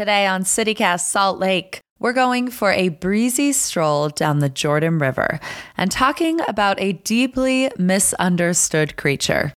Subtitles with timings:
[0.00, 5.38] Today on CityCast Salt Lake, we're going for a breezy stroll down the Jordan River
[5.76, 9.52] and talking about a deeply misunderstood creature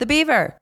[0.00, 0.58] the beaver.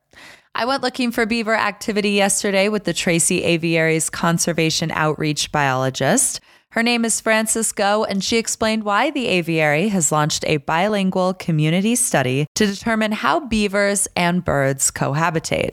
[0.55, 6.39] I went looking for beaver activity yesterday with the Tracy Aviary's Conservation Outreach Biologist.
[6.73, 11.33] Her name is Frances Ngo, and she explained why the aviary has launched a bilingual
[11.33, 15.73] community study to determine how beavers and birds cohabitate.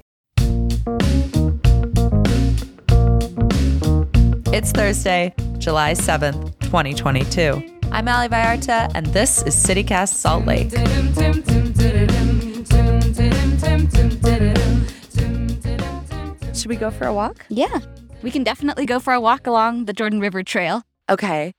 [4.52, 7.82] It's Thursday, July 7th, 2022.
[7.92, 10.72] I'm Ali Vallarta, and this is CityCast Salt Lake.
[16.56, 17.46] Should we go for a walk?
[17.50, 17.80] Yeah,
[18.24, 20.82] we can definitely go for a walk along the Jordan River Trail.
[21.08, 21.54] Okay.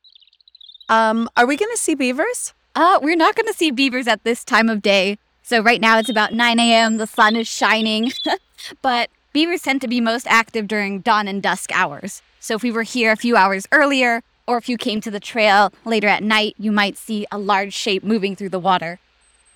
[0.88, 2.54] Um, are we going to see beavers?
[2.74, 5.16] Uh, we're not going to see beavers at this time of day.
[5.44, 6.96] So right now it's about 9 a.m.
[6.96, 8.10] The sun is shining,
[8.82, 12.20] but beavers tend to be most active during dawn and dusk hours.
[12.40, 15.20] So if we were here a few hours earlier, or if you came to the
[15.20, 18.98] trail later at night, you might see a large shape moving through the water.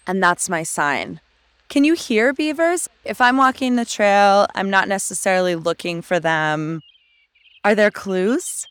[0.07, 1.21] And that's my sign.
[1.71, 2.89] Can you hear beavers?
[3.05, 6.83] If I'm walking the trail, I'm not necessarily looking for them.
[7.65, 8.67] Are there clues?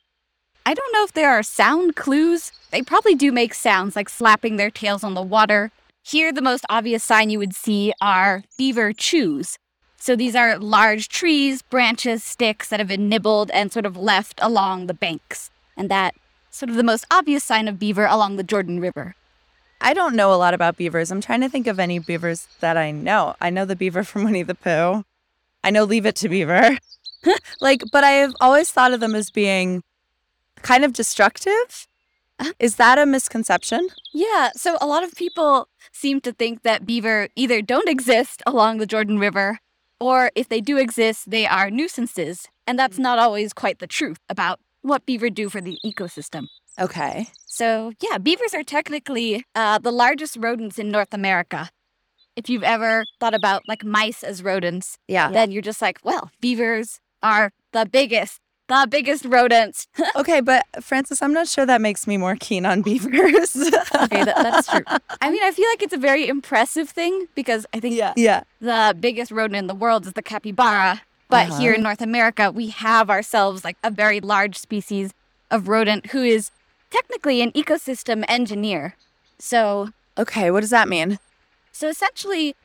[0.66, 2.52] I don't know if there are sound clues.
[2.70, 5.72] They probably do make sounds like slapping their tails on the water.
[6.04, 9.58] Here, the most obvious sign you would see are beaver chews.
[10.04, 14.38] So these are large trees, branches, sticks that have been nibbled and sort of left
[14.44, 15.50] along the banks.
[15.78, 16.14] And that
[16.50, 19.16] sort of the most obvious sign of beaver along the Jordan River.
[19.80, 21.10] I don't know a lot about beavers.
[21.10, 23.36] I'm trying to think of any beavers that I know.
[23.40, 25.06] I know the beaver from Winnie the Pooh.
[25.64, 26.78] I know Leave It to Beaver.
[27.62, 29.84] like, but I have always thought of them as being
[30.64, 31.88] kind of destructive.
[32.40, 33.88] Uh, Is that a misconception?
[34.14, 38.80] Yeah, so a lot of people seem to think that beaver either don't exist along
[38.80, 39.60] the Jordan River
[40.04, 42.48] or if they do exist, they are nuisances.
[42.68, 46.48] And that's not always quite the truth about what beaver do for the ecosystem.
[46.80, 47.28] Okay.
[47.46, 51.70] So, yeah, beavers are technically uh, the largest rodents in North America.
[52.36, 55.30] If you've ever thought about like mice as rodents, Yeah.
[55.32, 59.88] then you're just like, well, beavers are the biggest, the biggest rodents.
[60.16, 63.56] okay, but Frances, I'm not sure that makes me more keen on beavers.
[63.96, 64.84] okay, that, that's true.
[65.22, 68.14] I mean, I feel like it's a very impressive thing because I think yeah.
[68.16, 68.44] Yeah.
[68.62, 71.02] the biggest rodent in the world is the capybara.
[71.30, 71.60] But Uh-huh.
[71.62, 75.14] here in North America, we have ourselves like a very large species
[75.50, 76.52] of rodent who is
[76.92, 78.96] technically an ecosystem engineer.
[79.40, 81.18] So, Okay, what does that mean?
[81.72, 82.56] so essentially,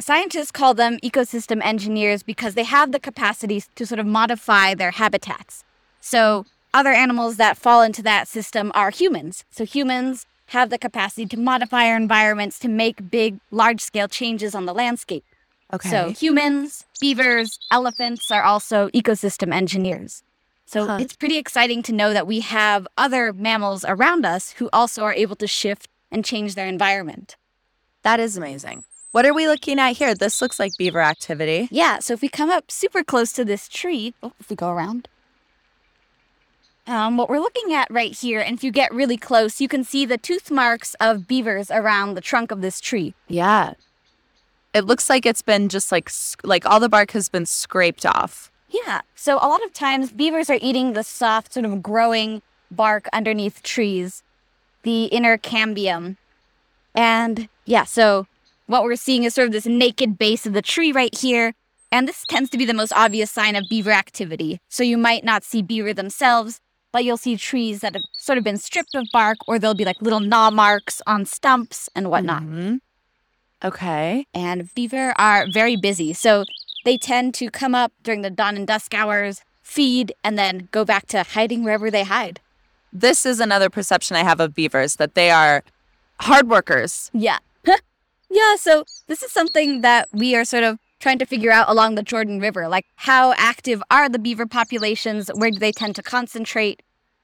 [0.00, 4.92] scientists call them ecosystem engineers because they have the capacity to sort of modify their
[4.92, 5.64] habitats.
[6.00, 9.44] So, other animals that fall into that system are humans.
[9.50, 14.54] So, humans have the capacity to modify our environments to make big, large scale changes
[14.54, 15.24] on the landscape.
[15.72, 15.88] Okay.
[15.88, 20.22] So humans, beavers, elephants are also ecosystem engineers.
[20.66, 20.98] So Huh.
[21.00, 25.14] it's pretty exciting to know that we have other mammals around us who also are
[25.14, 27.36] able to shift and change their environment.
[28.02, 28.84] that is amazing.
[29.14, 30.12] What are we looking at here?
[30.12, 31.68] This looks like beaver activity.
[31.70, 34.70] Yeah, so if we come up super close to this tree, oh, if we go
[34.70, 35.06] around,
[36.88, 39.84] um, what we're looking at right here, and if you get really close, you can
[39.84, 43.14] see the tooth marks of beavers around the trunk of this tree.
[43.28, 43.74] Yeah.
[44.74, 46.10] It looks like it's been just like
[46.42, 48.50] like all the bark has been scraped off.
[48.68, 49.02] Yeah.
[49.14, 53.62] So a lot of times beavers are eating the soft, sort of growing bark underneath
[53.62, 54.24] trees,
[54.82, 56.16] the inner cambium.
[56.96, 58.26] And yeah, so
[58.66, 61.54] what we're seeing is sort of this naked base of the tree right here.
[61.92, 64.58] And this tends to be the most obvious sign of beaver activity.
[64.68, 66.60] So you might not see beaver themselves,
[66.92, 69.84] but you'll see trees that have sort of been stripped of bark, or there'll be
[69.84, 72.42] like little gnaw marks on stumps and whatnot.
[72.42, 72.80] Mhm.
[73.62, 74.26] Okay.
[74.34, 76.12] And beaver are very busy.
[76.12, 76.44] So
[76.84, 80.84] they tend to come up during the dawn and dusk hours, feed, and then go
[80.84, 82.40] back to hiding wherever they hide.
[82.92, 85.64] This is another perception I have of beavers that they are
[86.20, 87.10] hard workers.
[87.12, 87.38] Yeah.
[88.34, 88.56] Yeah.
[88.56, 92.02] So this is something that we are sort of trying to figure out along the
[92.02, 92.68] Jordan River.
[92.68, 95.30] Like, how active are the beaver populations?
[95.34, 96.82] Where do they tend to concentrate?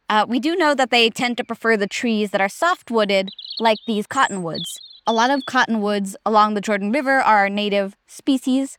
[0.08, 3.28] Uh, we do know that they tend to prefer the trees that are soft wooded,
[3.58, 4.78] like these cottonwoods.
[5.06, 8.78] A lot of cottonwoods along the Jordan River are native species.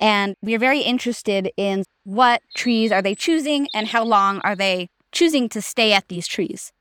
[0.00, 4.56] And we are very interested in what trees are they choosing and how long are
[4.56, 6.72] they choosing to stay at these trees.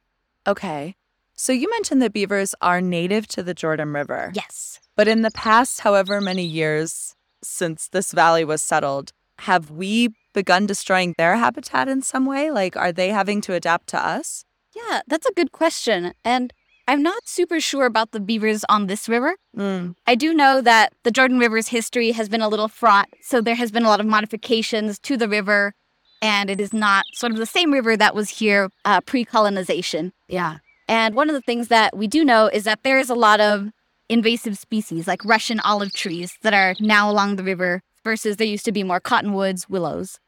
[0.48, 0.96] Okay.
[1.42, 4.32] So you mentioned that beavers are native to the Jordan River.
[4.36, 4.80] Yes.
[4.96, 10.68] But in the past, however many years since this valley was settled, have we begun
[10.68, 12.52] destroying their habitat in some way?
[12.52, 14.46] Like, are they having to adapt to us?
[14.76, 16.14] Yeah, that's a good question.
[16.24, 16.54] And
[16.88, 19.36] I'm not super sure about the beavers on this river.
[19.58, 19.96] Mm.
[20.06, 23.56] I do know that the Jordan River's history has been a little fraught, so there
[23.56, 25.74] has been a lot of modifications to the river
[26.22, 30.14] and it is not sort of the same river that was here uh, pre colonization.
[30.28, 30.58] Yeah.
[30.92, 33.40] And one of the things that we do know is that there is a lot
[33.40, 33.70] of
[34.10, 38.66] invasive species like Russian olive trees that are now along the river versus there used
[38.66, 40.20] to be more cottonwoods, willows.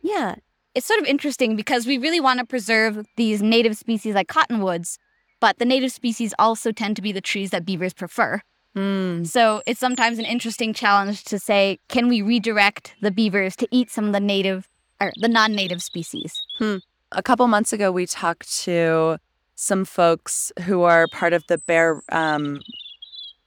[0.00, 0.36] Yeah.
[0.76, 4.96] It's sort of interesting because we really want to preserve these native species like cottonwoods,
[5.40, 8.42] but the native species also tend to be the trees that beavers prefer.
[8.76, 9.26] Mm.
[9.26, 13.90] So it's sometimes an interesting challenge to say, can we redirect the beavers to eat
[13.90, 14.68] some of the native
[15.00, 16.32] or the non-native species?
[16.60, 19.18] A couple months ago, we talked to
[19.60, 22.60] some folks who are part of the Bear, um,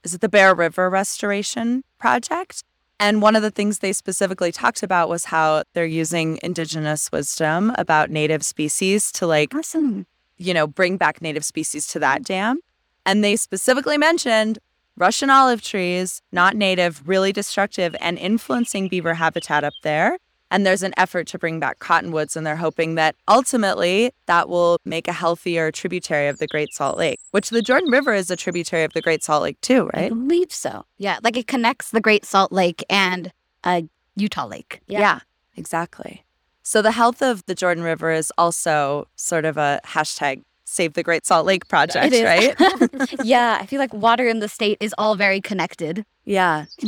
[0.04, 2.62] is it the Bear River Restoration Project?
[3.00, 7.72] And one of the things they specifically talked about was how they're using indigenous wisdom
[7.76, 10.06] about native species to like Awesome.
[10.38, 12.60] you know, bring back native species to that dam.
[13.04, 14.60] And they specifically mentioned
[14.96, 20.18] Russian olive trees, not native, really destructive and influencing beaver habitat up there.
[20.50, 24.78] And there's an effort to bring back cottonwoods, and they're hoping that ultimately that will
[24.84, 28.36] make a healthier tributary of the Great Salt Lake, which the Jordan River is a
[28.36, 30.06] tributary of the Great Salt Lake, too, right?
[30.06, 30.84] I believe so.
[30.98, 33.32] Yeah, like it connects the Great Salt Lake and
[33.64, 33.82] uh,
[34.16, 34.80] Utah Lake.
[34.86, 35.20] Yeah.
[35.56, 36.24] Exactly.
[36.62, 41.02] So the health of the Jordan River is also sort of a hashtag Save the
[41.02, 42.22] Great Salt Lake project, It is.
[42.24, 43.16] right?
[43.24, 46.04] yeah, I feel like water in the state is all very connected.
[46.24, 46.66] Yeah.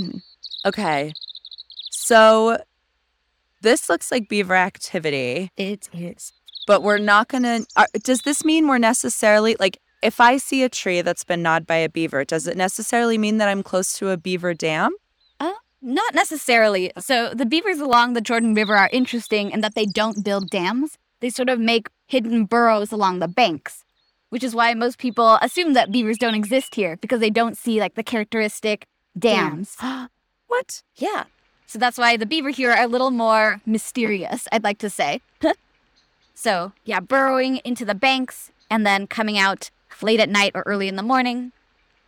[0.64, 1.12] Okay.
[1.90, 2.58] So
[3.66, 6.32] this looks like beaver activity, It is.
[6.66, 7.66] but we're not going to.
[7.76, 11.66] Uh, does this mean we're necessarily like if I see a tree that's been gnawed
[11.66, 14.92] by a beaver, does it necessarily mean that I'm close to a beaver dam?
[15.40, 15.52] Uh,
[15.82, 16.92] not necessarily.
[16.98, 20.96] So the beavers along the Jordan River are interesting in that they don't build dams.
[21.20, 23.84] They sort of make hidden burrows along the banks,
[24.30, 27.80] which is why most people assume that beavers don't exist here because they don't see
[27.80, 28.86] like the characteristic
[29.18, 29.76] dams.
[30.46, 30.82] what?
[30.96, 31.24] Yeah.
[31.66, 35.20] So that's why the beaver here are a little more mysterious, I'd like to say.
[36.34, 39.70] so, yeah, burrowing into the banks and then coming out
[40.02, 41.52] late at night or early in the morning.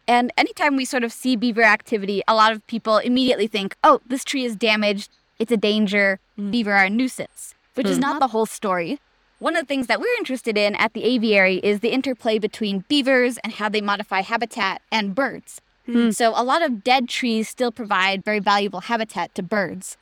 [0.06, 4.00] And anytime we sort of see beaver activity, a lot of people immediately think, oh,
[4.06, 5.10] this tree is damaged.
[5.38, 6.18] It's a danger.
[6.50, 8.02] Beaver are a nuisance, which is Hmm.
[8.02, 9.00] not the whole story.
[9.38, 12.84] One of the things that we're interested in at the aviary is the interplay between
[12.88, 15.60] beavers and how they modify habitat and birds.
[15.88, 16.10] Hmm.
[16.10, 19.96] So, a lot of dead trees still provide very valuable habitat to birds.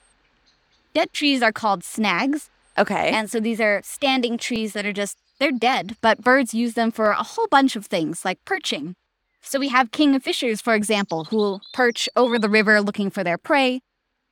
[0.95, 2.51] Dead trees are called snags.
[2.79, 3.11] Okay.
[3.11, 6.91] And so these are standing trees that are just, they're dead, but birds use them
[6.91, 8.95] for a whole bunch of things like perching.
[9.41, 13.39] So we have kingfishers, for example, who will perch over the river looking for their
[13.39, 13.81] prey.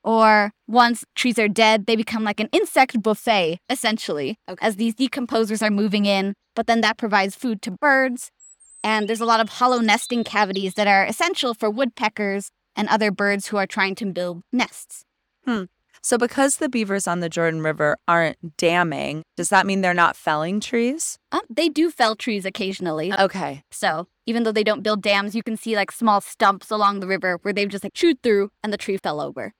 [0.03, 5.63] Or once trees are dead, they become like an insect buffet, essentially, as these decomposers
[5.63, 6.35] are moving in.
[6.55, 8.31] But then that provides food to birds.
[8.85, 13.11] And there's a lot of hollow nesting cavities that are essential for woodpeckers and other
[13.11, 15.05] birds who are trying to build nests.
[16.03, 20.17] so because the beavers on the Jordan River aren't damming, does that mean they're not
[20.17, 21.19] felling trees?
[21.33, 23.11] Um, they do fell trees occasionally.
[23.13, 23.65] Okay.
[23.71, 27.07] So even though they don't build dams, you can see like small stumps along the
[27.07, 29.55] river where they've just like chewed through and the tree fell over.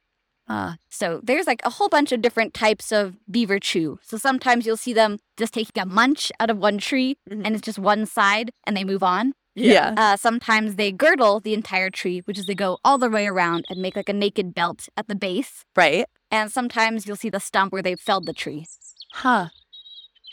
[0.49, 3.99] Uh, So there's like a whole bunch of different types of beaver chew.
[4.03, 7.43] So sometimes you'll see them just taking a munch out of one tree Mhm.
[7.47, 9.33] and it's just one side and they move on.
[9.57, 9.95] yeah.
[9.97, 13.65] Uh, sometimes they girdle the entire tree, which is they go all the way around
[13.71, 15.65] and make like a naked belt at the base.
[15.77, 16.07] Right.
[16.31, 18.67] And sometimes you'll see the stump where they've felled the tree.
[19.13, 19.49] Huh.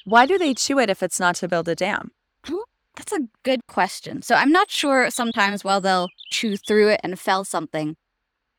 [0.05, 2.12] Why do they chew it if it's not to build a dam?
[2.97, 4.21] That's a good question.
[4.21, 7.95] So I'm not sure sometimes while they'll chew through it and fell something,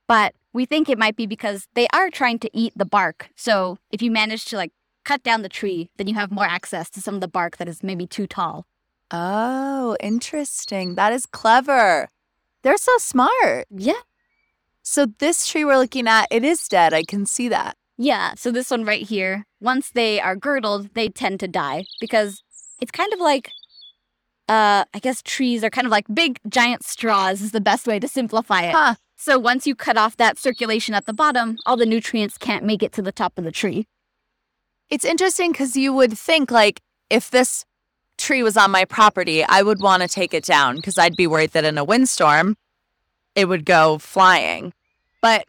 [0.09, 3.31] but we think it might be because they are trying to eat the bark.
[3.37, 4.73] So if you manage to like
[5.05, 7.69] cut down the tree, then you have more access to some of the bark that
[7.69, 8.67] is maybe too tall.
[9.11, 10.95] Oh, interesting.
[10.95, 12.09] That is clever.
[12.63, 13.67] They're so smart.
[13.71, 14.01] Yeah.
[14.83, 16.93] So this tree we're looking at, it is dead.
[16.93, 17.77] I can see that.
[17.99, 18.35] Yeah.
[18.37, 22.43] So this one right here, once they are girdled, they tend to die because
[22.81, 23.51] it's kind of like,
[24.49, 28.01] uh, I guess trees are kind of like big giant straws is the best way
[28.01, 28.75] to simplify it.
[28.75, 28.95] Huh.
[29.25, 32.83] So once you cut off that circulation at the bottom, all the nutrients can't make
[32.83, 33.87] it to the top of the tree.
[34.91, 37.65] It's interesting because you would think like if this
[38.19, 41.29] tree was on my property, I would want to take it down because I'd be
[41.29, 42.57] worried that in a windstorm
[43.37, 44.73] it would go flying.
[45.21, 45.45] But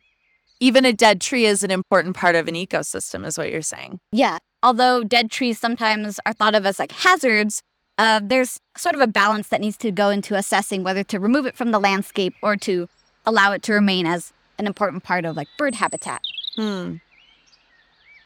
[0.60, 4.00] even a dead tree is an important part of an ecosystem, is what you're saying.
[4.12, 4.38] Yeah.
[4.62, 7.64] Although dead trees sometimes are thought of as like hazards,
[7.98, 11.48] uh, there's sort of a balance that needs to go into assessing whether to remove
[11.48, 12.88] it from the landscape or to
[13.26, 16.22] allow it to remain as an important part of like bird habitat.
[16.56, 16.96] Hmm.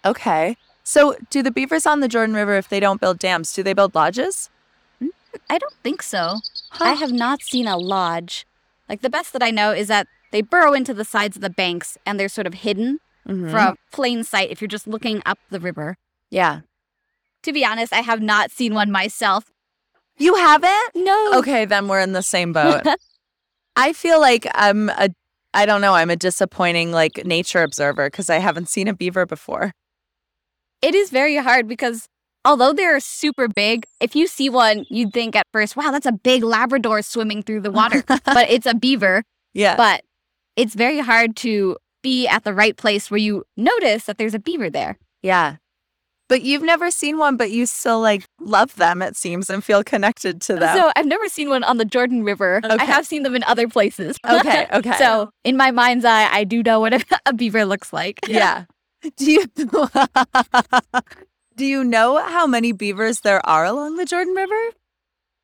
[0.06, 0.58] Okay.
[0.84, 3.74] So do the beavers on the Jordan River, if they don't build dams, do they
[3.74, 4.50] build lodges?
[5.50, 6.40] I don't think so.
[6.72, 6.86] Huh.
[6.86, 8.46] I have not seen a lodge.
[8.90, 11.50] Like the best that I know is that they burrow into the sides of the
[11.50, 13.52] banks and they're sort of hidden Mhm.
[13.52, 15.98] from plain sight if you're just looking up the river.
[16.30, 16.62] Yeah.
[17.44, 19.52] To be honest, I have not seen one myself.
[20.18, 20.96] You haven't?
[20.96, 21.34] No.
[21.36, 22.82] Okay, then we're in the same boat.
[23.78, 25.10] I feel like I'm a
[25.54, 29.26] I don't know, I'm a disappointing like nature observer because I haven't seen a beaver
[29.26, 29.72] before.
[30.82, 32.08] It is very hard because
[32.44, 36.12] although they're super big, if you see one, you'd think at first, wow, that's a
[36.12, 38.04] big Labrador swimming through the water.
[38.08, 39.24] but it's a beaver.
[39.54, 39.76] Yeah.
[39.76, 40.04] But
[40.56, 44.40] it's very hard to be at the right place where you notice that there's a
[44.40, 44.98] beaver there.
[45.22, 45.58] yeah.
[46.30, 49.84] But you've never seen one, but you still like love them, it seems, and feel
[49.84, 50.78] connected to them.
[50.78, 52.62] So I've never seen one on the Jordan River.
[52.64, 52.76] Okay.
[52.76, 54.18] I have seen them in other places.
[54.30, 54.98] okay, okay.
[54.98, 58.20] So in my mind's eye, I do know what a, a beaver looks like.
[58.28, 58.66] yeah.
[59.16, 59.46] Do you
[61.56, 64.72] Do you know how many beavers there are along the Jordan River?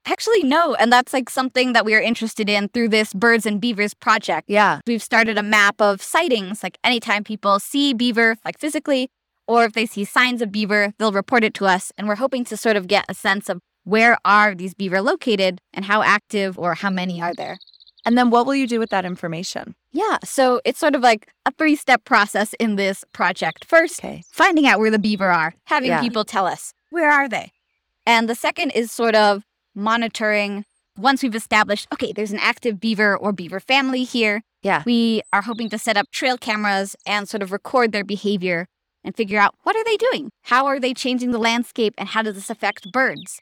[0.06, 0.75] Actually, no.
[0.75, 4.50] And that's like something that we are interested in through this Birds and Beavers project.
[4.50, 4.82] Yeah.
[4.86, 6.62] We've started a map of sightings.
[6.62, 9.10] Like anytime people see beaver, like physically,
[9.47, 11.91] or if they see signs of beaver, they'll report it to us.
[11.97, 15.59] And we're hoping to sort of get a sense of where are these beaver located
[15.73, 17.57] and how active or how many are there.
[18.05, 19.75] And then what will you do with that information?
[19.93, 23.63] Yeah, so it's sort of like a three step process in this project.
[23.65, 24.23] First, Okay.
[24.31, 26.01] finding out where the beaver are, having Yeah.
[26.01, 27.51] people tell us where are they.
[28.05, 29.43] And the second is sort of
[29.75, 30.65] monitoring
[30.97, 34.43] once we've established, okay, there's an active beaver or beaver family here.
[34.62, 34.83] Yeah.
[34.85, 38.67] We are hoping to set up trail cameras and sort of record their behavior
[39.03, 40.29] and figure out what are they doing?
[40.43, 43.39] How are they changing the landscape and how does this affect birds?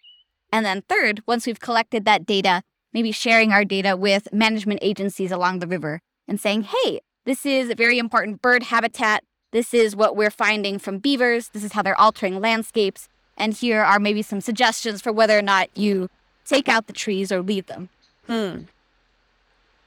[0.52, 2.62] And then third, once we've collected that data,
[2.94, 7.70] maybe sharing our data with management agencies along the river and saying, hey, this is
[7.70, 9.24] a very important bird habitat.
[9.52, 11.50] This is what we're finding from beavers.
[11.50, 13.08] This is how they're altering landscapes.
[13.38, 16.10] And here are maybe some suggestions for whether or not you
[16.46, 17.90] take out the trees or leave them.
[18.28, 18.64] Hmm.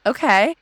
[0.06, 0.54] Okay.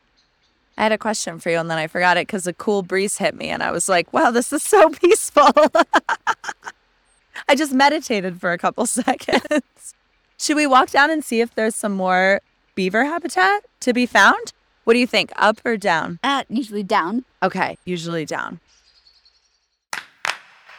[0.76, 3.19] I had a question for you and then I forgot it because a cool breeze
[3.19, 5.50] hit me and I was like, wow, this is so peaceful.
[7.49, 9.95] I just meditated for a couple seconds.
[10.38, 12.41] Should we walk down and see if there's some more
[12.75, 14.52] beaver habitat to be found?
[14.85, 15.31] What do you think?
[15.37, 16.19] Up or down?
[16.25, 17.25] Uh, usually down.
[17.43, 18.59] Okay, usually down.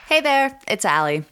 [0.08, 1.24] Hey there, it's Ali.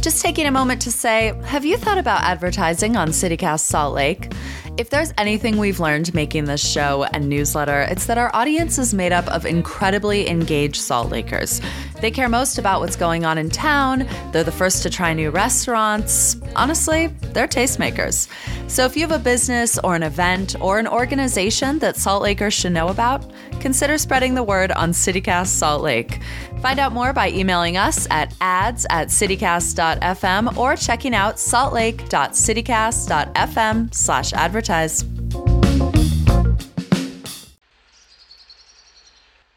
[0.00, 4.30] Just taking a moment to say, have you thought about advertising on CityCast Salt Lake?
[4.78, 8.92] If there's anything we've learned making this show and newsletter, it's that our audience is
[8.92, 11.62] made up of incredibly engaged Salt Lakers.
[12.02, 15.30] They care most about what's going on in town, they're the first to try new
[15.30, 16.36] restaurants.
[16.54, 18.28] Honestly, they're tastemakers.
[18.68, 22.52] So if you have a business or an event or an organization that Salt Lakers
[22.52, 26.20] should know about, consider spreading the word on CityCast Salt Lake.
[26.60, 34.32] Find out more by emailing us at ads at citycast.fm or checking out saltlake.citycast.fm slash
[34.32, 35.04] advertise.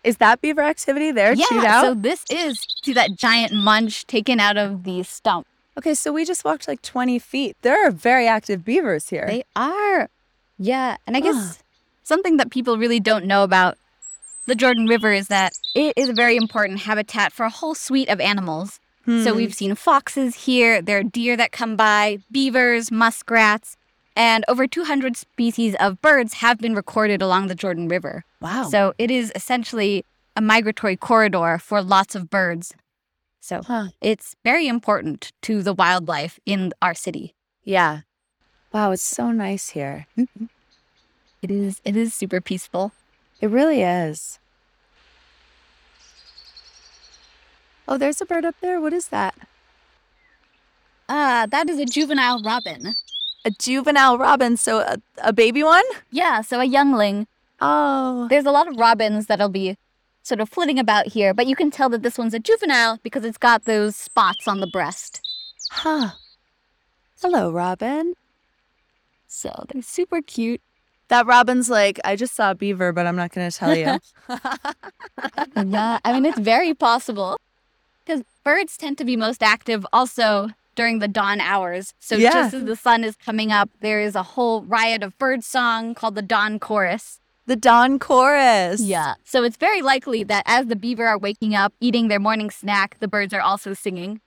[0.03, 1.33] Is that beaver activity there?
[1.33, 1.83] Yeah, chewed out?
[1.83, 5.45] so this is see that giant munch taken out of the stump.
[5.77, 7.55] okay, so we just walked like 20 feet.
[7.61, 9.25] There are very active beavers here.
[9.27, 10.09] They are.
[10.57, 10.97] Yeah.
[11.05, 11.59] And I guess
[12.03, 13.77] something that people really don't know about
[14.49, 18.09] the Jordan River is that it is a very important habitat for a whole suite
[18.09, 18.79] of animals.
[19.05, 19.37] So Hmm.
[19.37, 23.77] we've seen foxes here, there are deer that come by, beavers, muskrats,
[24.15, 28.23] and over 200 species of birds have been recorded along the Jordan River.
[28.41, 28.63] wow.
[28.69, 30.03] So it is essentially
[30.35, 32.73] a migratory corridor for lots of birds.
[33.39, 33.87] So Huh.
[34.01, 37.33] it's very important to the wildlife in our city.
[37.63, 38.01] Yeah.
[38.73, 40.05] Wow, it's so nice here.
[41.41, 42.91] It is it is super peaceful.
[43.41, 44.39] It really is.
[47.87, 48.79] Oh, there's a bird up there.
[48.79, 49.35] What is that?
[51.07, 52.93] Ah, that is a juvenile robin.
[53.45, 54.57] A juvenile robin.
[54.57, 55.85] So a, a baby one?
[56.11, 57.27] Yeah, so a youngling.
[57.59, 58.27] Oh.
[58.29, 59.77] There's a lot of robins that'll be
[60.21, 63.25] sort of flitting about here, but you can tell that this one's a juvenile because
[63.25, 65.21] it's got those spots on the breast.
[65.71, 66.11] Huh.
[67.21, 68.13] Hello, Robin.
[69.27, 70.61] So they're super cute.
[71.09, 73.99] That robin's like, I just saw a beaver, but I'm not going to tell you.
[75.67, 77.37] yeah, I mean, it's very possible
[78.05, 81.93] because birds tend to be most active also during the dawn hours.
[81.99, 82.31] So Yeah.
[82.31, 85.93] just as the sun is coming up, there is a whole riot of bird song
[85.95, 87.19] called the dawn chorus.
[87.45, 88.79] the dawn chorus.
[88.79, 89.15] Yeah.
[89.23, 92.97] So it's very likely that as the beaver are waking up, eating their morning snack,
[92.99, 94.21] the birds are also singing.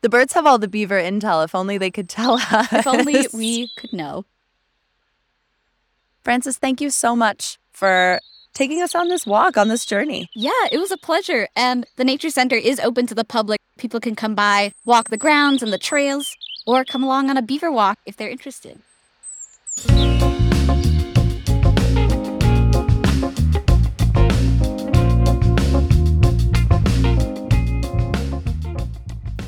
[0.00, 1.44] The birds have all the beaver intel.
[1.44, 2.72] If only they could tell us.
[2.72, 4.24] If only we could know.
[6.26, 8.20] Frances, thank you so much for
[8.52, 10.28] taking us on this walk, on this journey.
[10.34, 11.46] Yeah, it was a pleasure.
[11.54, 13.60] And the Nature Center is open to the public.
[13.78, 16.34] People can come by, walk the grounds and the trails,
[16.66, 18.80] or come along on a beaver walk if they're interested.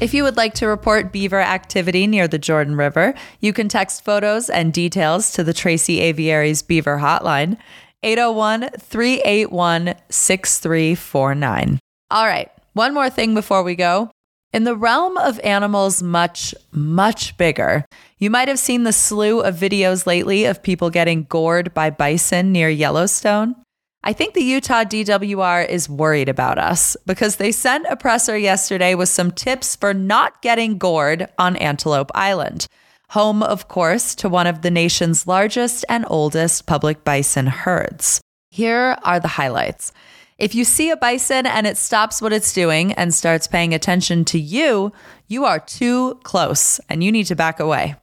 [0.00, 4.04] If you would like to report beaver activity near the Jordan River, you can text
[4.04, 7.56] photos and details to the Tracy Aviary's Beaver Hotline,
[8.04, 11.80] 801 381 6349.
[12.12, 14.12] All right, one more thing before we go.
[14.52, 17.84] In the realm of animals much, much bigger,
[18.18, 22.52] you might have seen the slew of videos lately of people getting gored by bison
[22.52, 23.56] near Yellowstone.
[24.04, 28.94] I think the Utah DWR is worried about us because they sent a presser yesterday
[28.94, 32.68] with some tips for not getting gored on Antelope Island,
[33.10, 38.20] home, of course, to one of the nation's largest and oldest public bison herds.
[38.50, 39.92] Here are the highlights.
[40.38, 44.24] If you see a bison and it stops what it's doing and starts paying attention
[44.26, 44.92] to you,
[45.26, 47.96] you are too close and you need to back away.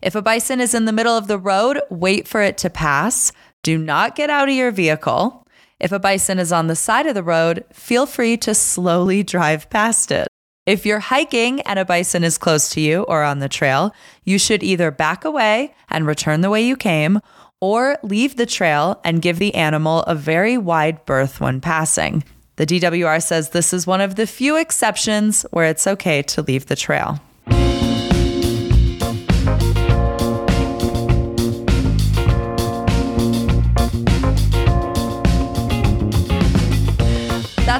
[0.00, 3.32] If a bison is in the middle of the road, wait for it to pass.
[3.62, 5.46] Do not get out of your vehicle.
[5.78, 9.68] If a bison is on the side of the road, feel free to slowly drive
[9.70, 10.28] past it.
[10.66, 13.94] If you're hiking and a bison is close to you or on the trail,
[14.24, 17.20] you should either back away and return the way you came
[17.60, 22.24] or leave the trail and give the animal a very wide berth when passing.
[22.56, 26.66] The DWR says this is one of the few exceptions where it's okay to leave
[26.66, 27.20] the trail.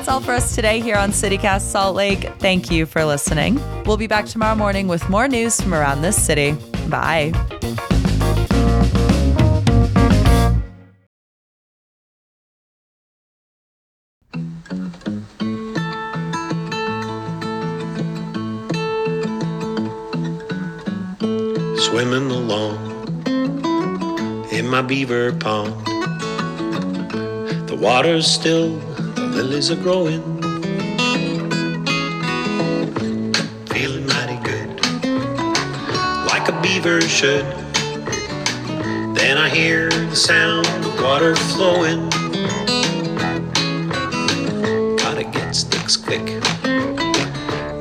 [0.07, 2.33] That's all for us today here on CityCast Salt Lake.
[2.39, 3.61] Thank you for listening.
[3.87, 6.53] We'll be back tomorrow morning with more news from around this city.
[6.89, 7.33] Bye.
[21.79, 22.77] swimming along
[24.53, 25.75] in my beaver pond.
[27.67, 28.81] The water's still,
[29.37, 30.23] lilies are growing.
[33.69, 34.69] Feeling mighty good,
[36.33, 37.45] like a beaver should.
[39.15, 42.09] Then I hear the sound of water flowing.
[44.97, 46.25] Gotta get sticks quick,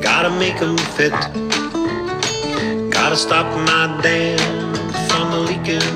[0.01, 1.15] gotta make 'em fit.
[2.91, 4.75] Gotta stop my dam
[5.07, 5.95] from leaking.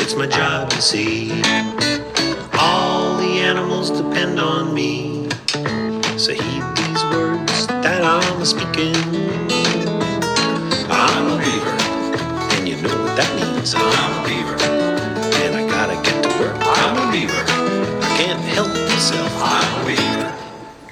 [0.00, 1.42] It's my job to see.
[2.62, 5.28] All the animals depend on me.
[6.18, 8.94] So heed these words that I'm speaking.
[10.90, 11.76] I'm a beaver,
[12.54, 13.74] and you know what that means.
[13.74, 14.56] I'm a beaver,
[15.42, 16.56] and I gotta get to work.
[16.60, 17.44] I'm a beaver.
[18.04, 19.32] I can't help myself.
[19.40, 20.34] I'm a beaver.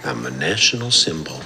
[0.04, 1.38] I'm a national symbol.